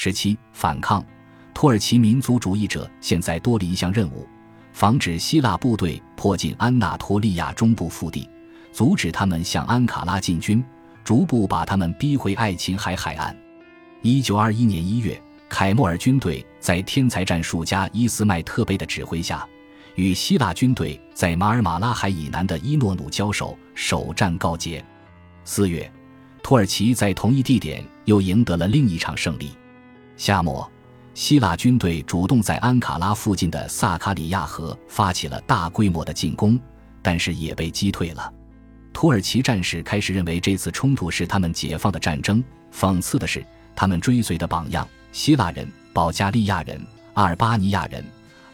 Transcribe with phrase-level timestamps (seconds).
[0.00, 1.04] 十七，反抗。
[1.52, 4.28] 土耳其民族主义者现在多了一项任务，
[4.72, 8.30] 防止希腊部队迫近安纳托利亚中部腹地，
[8.70, 10.64] 阻止他们向安卡拉进军，
[11.02, 13.36] 逐步把他们逼回爱琴海海岸。
[14.00, 19.44] 一九二一年一月，凯莫尔军队在天才战术家伊斯麦特贝的指挥下，
[19.96, 24.84] 与希腊军队在马尔马拉海以南的伊诺努交手，首战告捷。
[25.42, 25.92] 四月，
[26.40, 29.50] 土耳其在同一地点又赢得了另一场胜利。
[30.18, 30.68] 夏末，
[31.14, 36.58] 希腊军队主动在安卡拉附近的萨卡里亚河发起了大规模的进攻，
[37.00, 38.32] 但是也被击退了。
[38.92, 42.42] 土耳其战士开始认为这次冲突是他们解放的战争。
[42.74, 43.42] 讽刺的是。
[43.76, 48.04] 他们追随的榜样，希腊人、保加利亚人、阿尔巴尼亚人、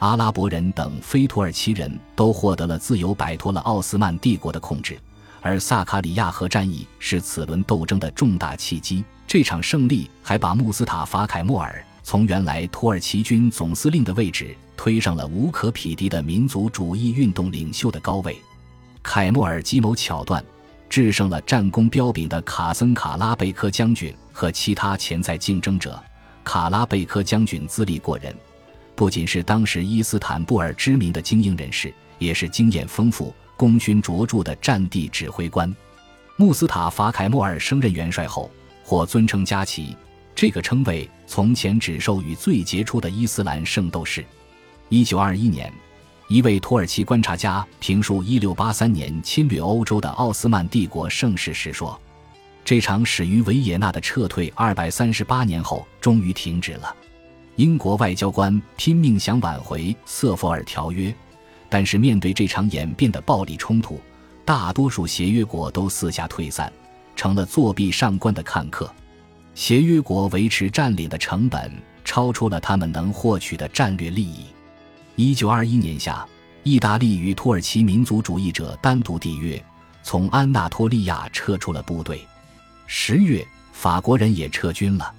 [0.00, 4.98] 阿拉伯人等非土耳其人都获得了自由，摆脱了奥斯曼帝国的控制。
[5.44, 9.04] 而萨卡里亚河战役是此轮斗争的重大契机。
[9.26, 18.38] 这场胜利还把穆斯塔法·凯莫尔从原来土耳其军总司令的位置推上了无可匹敌的民族主义运动领袖的高位。
[19.02, 20.42] 凯莫尔计谋巧断。
[20.86, 26.00] 制胜了战功彪炳的卡森卡拉贝科将军和其他潜在竞争者。
[26.44, 28.32] 卡拉贝科将军资历过人，
[28.94, 35.74] 不仅是当时伊斯坦布尔知名的精英人士，也是经验丰富、功勋卓著的战地指挥官。
[36.36, 38.50] 穆斯塔法凯莫尔升任元帅后，
[38.82, 39.96] 获尊称加奇，
[40.34, 44.24] 这个称谓从前只授予最杰出的伊斯兰圣斗士。
[44.88, 45.72] 一九二一年。
[46.26, 52.00] 一位土耳其观察家评述1683年侵略欧洲的奥斯曼帝国盛世时说
[52.64, 56.96] ：“这场始于维也纳的撤退，238年后终于停止了。
[57.56, 61.14] 英国外交官拼命想挽回瑟佛尔条约，
[61.74, 64.00] 但是面对这场演变的暴力冲突，
[64.44, 66.72] 大多数协约国都四下退散，
[67.16, 68.88] 成了作壁上观的看客。
[69.56, 71.72] 协约国维持占领的成本
[72.04, 74.44] 超出了他们能获取的战略利益。”
[75.16, 76.24] 一九二一年夏，
[76.62, 79.60] 意大利与土耳其民族主义者单独缔约，
[80.04, 82.24] 从安纳托利亚撤出了部队。
[82.86, 85.12] 十月，法国人也撤军了。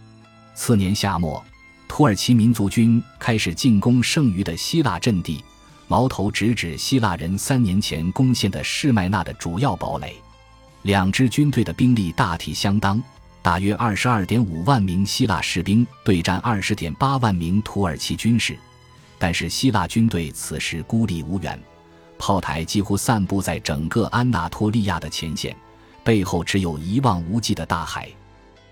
[0.53, 1.44] 次年夏末，
[1.90, 5.44] 土耳其民族军开始进攻剩余的希腊阵地，
[5.88, 10.16] 矛头直指希腊人三年前攻陷的士麦那的主要堡垒。
[10.81, 13.01] 两支军队的兵力大体相当，
[13.41, 18.57] 大约二十二点五万名希腊士兵对战二十点八万名土耳其军士。
[19.18, 21.59] 但是希腊军队此时孤立无援，
[22.18, 25.56] 炮台几乎散布在整个安纳托利亚的前线，
[26.03, 28.09] 背后只有一望无际的大海。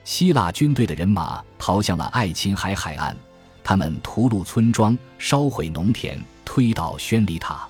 [0.03, 3.15] 希腊军队的人马逃向了爱琴海海岸，
[3.63, 6.21] 他们屠戮村庄、烧毁农田、
[6.53, 7.67] 推倒宣礼塔。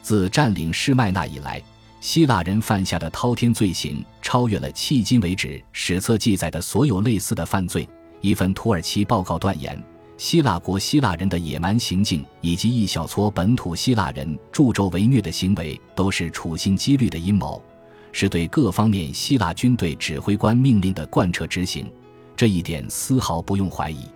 [0.00, 1.62] 自占领施麦那以来，
[2.00, 7.86] 希腊人犯下的滔天罪行超越了迄今为止史册记载的所有类似的犯罪。
[8.22, 9.78] 一份土耳其报告断言。
[10.16, 17.62] 希腊国希腊人的野蛮行径，以及一小撮本土希腊人助纣为虐的行为，都是处心积虑的阴谋，
[18.10, 21.92] 是对各方面希腊军队指挥官命令的贯彻执行。
[22.34, 24.08] 这一点丝毫不用怀疑。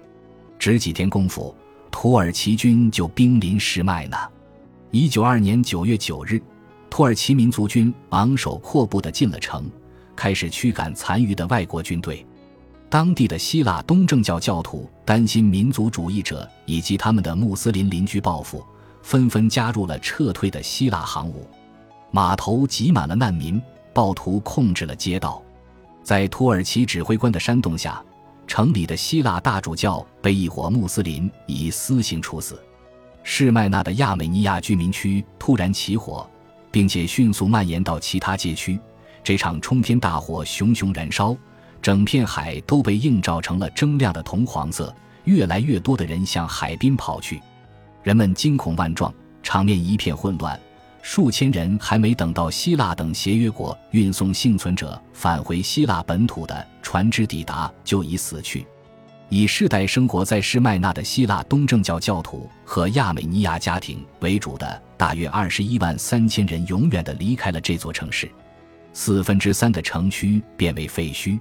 [0.59, 1.55] 只几天功夫，
[1.91, 4.17] 土耳其军就兵临石麦呢。
[4.91, 6.41] 一九二年九月九日，
[6.89, 9.71] 土耳其民族军昂首阔步地进了城，
[10.17, 12.25] 开始驱赶残余的外国军队。
[12.89, 18.65] 当地的希腊东正教教徒担心民族主义者以及他们的穆斯林邻居报复，
[19.03, 21.47] 纷纷加入了撤退的希腊航母。
[22.11, 23.61] 码头挤满了难民，
[23.93, 25.43] 暴徒控制了街道。
[26.03, 28.03] 在土耳其指挥官的煽动下，
[28.49, 32.61] 城里的希腊大主教被一伙穆斯林以私刑处死。
[33.23, 36.29] 士麦那的亚美尼亚居民区突然起火，
[36.71, 38.81] 并且迅速蔓延到其他街区。
[39.23, 41.37] 这场冲天大火熊熊燃烧。
[41.81, 44.93] 整片海都被映照成了铮亮的铜黄色，
[45.25, 47.41] 越来越多的人向海滨跑去，
[48.03, 49.15] 人们惊恐万状，
[49.45, 50.61] 场面一片混乱。
[51.11, 58.67] 数千人还没等到希腊等协约国运送幸存者返回希腊本土的船只抵达，就已死去。
[59.31, 68.31] 以世代生活在施麦那的希腊东正教教徒和亚美尼亚家庭为主的大约二十一万三千人，永远的离开了这座城市，
[68.93, 71.41] 四分之三的城区变为废墟。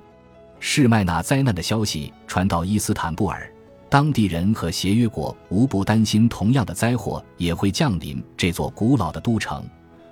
[0.62, 3.52] 士麦那灾难的消息传到伊斯坦布尔，
[3.90, 9.64] 当地人和协约国无不担心同样的灾祸也会降临这座古老的都城。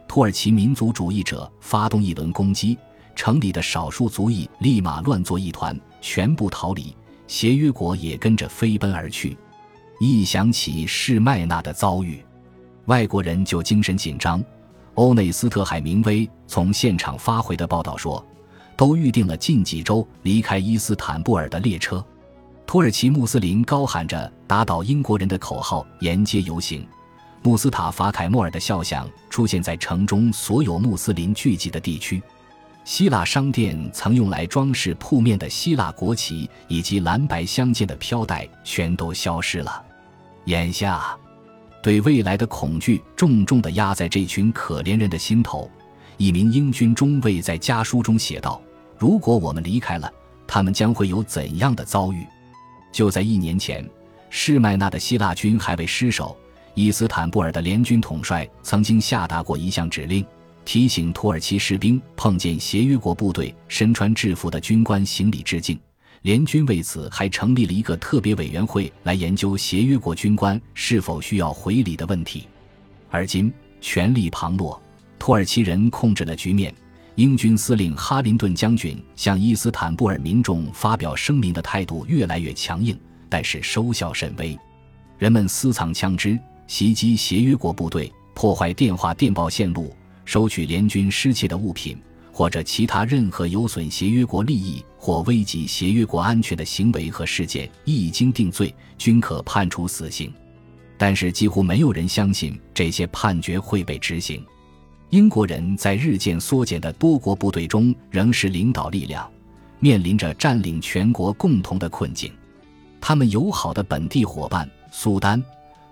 [0.07, 2.77] 土耳其民族主义者发动一轮攻击，
[3.15, 6.95] 城里的少数族裔立马乱作一团，全部逃离。
[7.27, 9.37] 协约国也跟着飞奔而去。
[9.99, 12.23] 一想起士麦那的遭遇，
[12.85, 14.43] 外国人就精神紧张。
[14.93, 18.25] 欧内斯特·海明威从现场发回的报道说。
[18.77, 22.05] 都预定了近几周离开伊斯坦布尔的列车。
[22.67, 26.85] 土耳其穆斯林高喊着“打倒英国人”的口号沿街游行，
[27.43, 32.21] 穆斯塔法·凯莫尔的肖像出现在城中所有穆斯林聚集的地区。
[32.83, 39.83] 希腊商店曾用来装饰铺面的希腊国旗以及蓝白相间的飘带全都消失了。
[40.45, 41.15] 眼下，
[41.81, 45.69] 对未来的恐惧重重地压在这群可怜人的心头。
[46.17, 48.61] 一名英军中尉在家书中写道
[48.97, 50.11] ：“如果我们离开了，
[50.45, 52.25] 他们将会有怎样的遭遇？”
[52.95, 53.85] 就在一年前，
[54.29, 56.33] 士麦纳的希腊军还未失守，
[56.75, 60.25] 伊斯坦布尔的联军统帅曾经下达过一项指令。
[60.63, 65.77] 提醒土耳其士兵碰见协约国部队身穿制服的军官行礼致敬。
[66.21, 72.47] 联军为此还成立了一个特别委员会来研究协约国军官是否需要回礼的问题。
[73.09, 73.51] 而今
[73.81, 74.81] 权力旁落，
[75.19, 76.73] 土耳其人控制了局面。
[77.15, 84.57] 英军司令哈林顿将军向伊斯坦布尔民众发表声明的态度越来越强硬，但是收效甚微。
[85.17, 89.95] 人们私藏枪支，袭击协约国部队，破坏电话电报线路。
[90.25, 91.95] 收取联军失窃的物品，
[92.31, 100.33] 或者其他任何有损协约国利益或危及协约国安全的行为和事件，一经定罪，均可判处死刑。
[100.97, 104.43] 但是，几乎没有人相信这些判决会被执行。
[105.11, 109.29] 英国人在日渐缩减的多国部队中仍是领导力量，
[109.79, 112.31] 面临着占领全国共同的困境。
[112.99, 115.41] 他们友好的本地伙伴苏丹，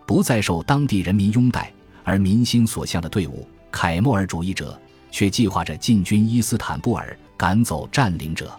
[0.07, 1.71] 不再受当地人民拥戴，
[2.03, 3.47] 而民心所向的队伍。
[3.71, 4.79] 凯末尔主义者
[5.09, 8.51] 却计划着进军伊斯坦布尔，赶走占领者。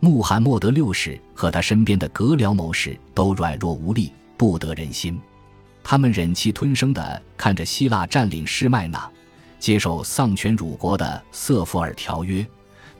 [0.00, 5.18] 穆罕默德六世和他身边的格辽谋士都软弱无力，不得人心。
[5.82, 9.10] 他们忍气吞声地看着希腊占领施麦纳，
[9.64, 12.46] 接受丧权辱国的瑟弗尔条约。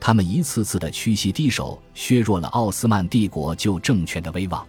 [0.00, 4.66] 他们一次次的屈膝低首，削弱了奥斯曼帝国旧政权的威望，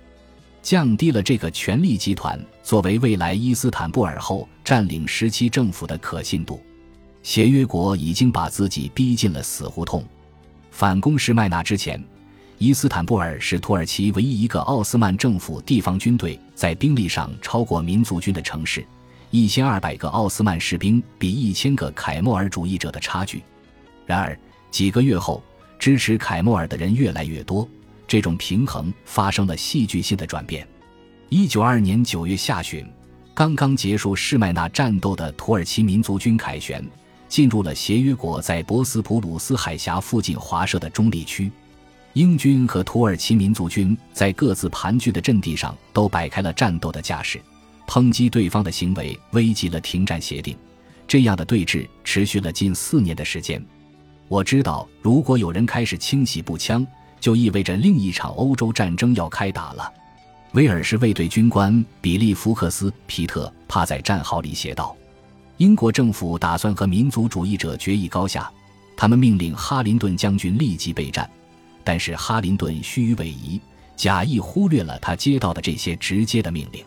[0.62, 6.62] 降低了这个权力集团作为未来伊斯坦布尔后占领时期政府的可信度。
[7.24, 10.04] 协约国已经把自己逼进了死胡同。
[10.72, 12.04] 反攻施麦纳之前，
[12.58, 18.86] 伊斯坦布尔是土耳其唯一一个奥斯曼政府地方军队在兵力上超过民族军的城市。
[19.36, 23.44] 一千二百个奥斯曼士兵比一千个凯末尔主义者的差距。
[24.06, 24.40] 然而
[24.72, 25.44] 几个月后，
[25.78, 27.68] 支持凯末尔的人越来越多，
[28.08, 30.66] 这种平衡发生了戏剧性的转变。
[31.28, 32.88] 一九二年九月下旬，
[33.34, 36.82] 刚刚结束施麦纳战斗的土耳其民族军凯旋。
[37.28, 41.52] 进入了协约国在博斯普鲁斯海峡附近划设的中立区，
[42.14, 47.42] 英军和土耳其民族军在各自盘踞的阵地上都摆开了战斗的架势，
[47.88, 50.56] 抨击对方的行为危及了停战协定。
[51.08, 53.64] 这样的对峙持续了近四年的时间。
[54.28, 56.86] 我知道，如果有人开始清洗步枪，
[57.20, 59.94] 就意味着另一场欧洲战争要开打了。
[60.54, 64.96] 威尔士卫队军官比利·福克斯·皮特趴在战壕里写道。
[65.58, 68.52] 英国政府打算和民族主义者决一高下，
[68.98, 71.30] 他们命令哈林顿将军立即备战，
[71.84, 73.60] 但是哈林顿虚与委蛇，
[73.96, 76.84] 假意忽略了他接到的这些直接的命令。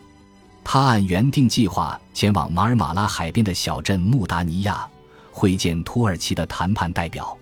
[0.71, 4.87] 他按原定计划前往马尔马拉海边的小镇穆达尼亚，
[5.31, 7.35] 会见土耳其的谈判代表。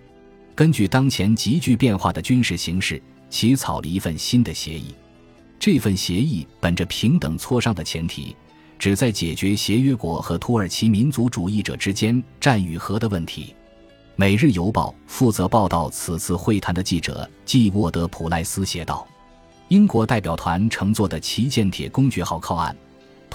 [0.55, 4.95] 根据当前急剧变化的军事形势，起草了一份新的协议。
[5.59, 8.33] 这份协议本着平等磋商的前提。
[8.79, 13.47] 旨在解决协约国和土耳其民族主义者之间战与和的问题。
[14.15, 19.05] 《每日邮报》负责报道此次会谈的记者季沃德普莱斯写道
[19.67, 22.73] ：“英国代表团乘坐的旗舰铁公爵号靠岸，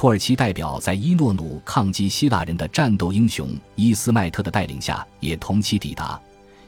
[0.03, 6.21] 土耳其代表在伊诺努抗击希腊人的战斗英雄伊斯迈特的带领下也同期抵达。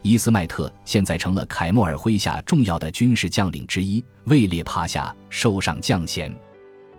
[0.02, 6.32] 伊斯迈特现在成了凯莫尔麾下重要的军事将领之一，位列帕夏，受上将衔。”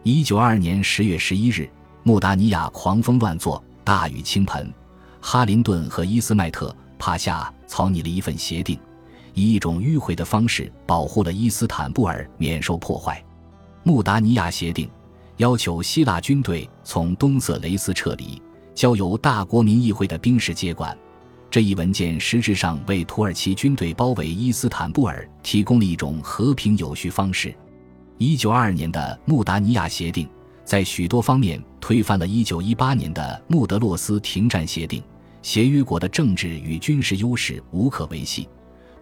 [0.03, 1.69] 一九二二年十月十一日，
[2.03, 4.69] 穆达尼亚狂风乱作，大雨倾盆。
[5.21, 8.77] 哈林顿和伊斯迈特帕夏草拟了一份协定，
[9.33, 13.23] 以一种迂回的方式保护了伊斯坦布尔免受破坏。
[13.83, 14.89] 穆达尼亚协定
[15.37, 18.41] 要求希腊军队从东色雷斯撤离，
[18.73, 20.97] 交由大国民议会的兵士接管。
[21.51, 27.53] 这一文件实质上为土耳其军队包围伊斯坦布尔提供了一种和平有序方式。
[28.17, 30.27] 一九二二年的穆达尼亚协定
[30.63, 35.03] 在许多方面推翻了一九一八年的穆德洛斯停战协定。
[35.41, 38.49] 协约国的政治与军事优势无可维系，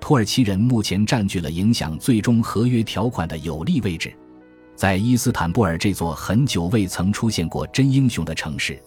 [0.02, 4.14] 土耳其人目前占据了影响最终合约条款的有利位置。
[4.84, 8.78] 在伊斯坦布尔这座很久未曾出现过真英雄的城市，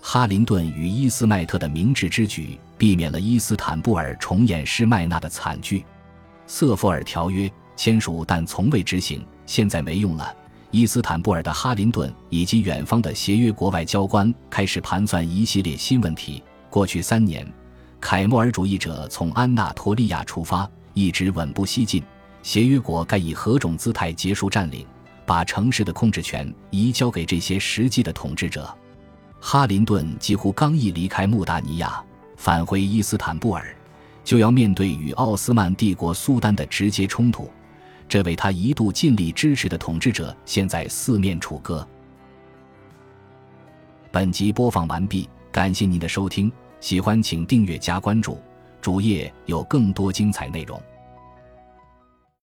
[0.00, 5.84] 哈林顿与伊斯迈特的明智之举，避免了伊斯坦布尔重演施麦纳的惨剧。
[6.46, 9.26] 瑟弗尔条约签署，但从未执行。
[9.44, 10.32] 现在没用了。
[10.70, 16.40] 伊斯坦布尔的哈林顿以及远方的协约国外交官开始盘算一系列新问题。
[16.70, 17.44] 过去三年，
[18.00, 22.00] 凯末尔主义者从安纳托利亚出发，一直稳步西进。
[22.40, 24.86] 协约国该以何种姿态结束占领，
[25.30, 28.68] 把城市的控制权移交给这些实际的统治者？
[29.40, 32.02] 哈林顿几乎刚一离开穆达尼亚，
[32.36, 33.72] 返回伊斯坦布尔，
[34.24, 37.48] 就要面对与奥斯曼帝国苏丹的直接冲突。
[38.08, 41.86] 这位他一度尽力支持的统治者，现在四面楚歌。
[44.10, 48.36] 本集播放完毕，感谢您的收听，喜欢请订阅加关注，
[48.80, 50.82] 主页有更多精彩内容。